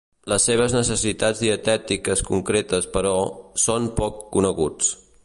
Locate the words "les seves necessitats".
0.31-1.43